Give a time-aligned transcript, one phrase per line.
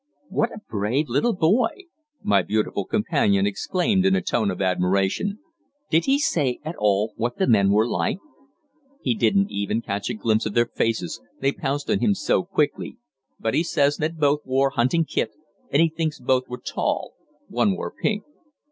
[0.29, 1.83] "What a brave little boy,"
[2.23, 5.37] my beautiful companion exclaimed in a tone of admiration.
[5.91, 8.17] "Did he say at all what the men were like?"
[9.03, 9.49] "He didn't
[9.85, 12.97] catch even a glimpse of their faces, they pounced on him so quickly.
[13.39, 15.33] But he says that both wore hunting kit,
[15.69, 17.13] and he thinks both were tall.
[17.47, 18.23] One wore pink."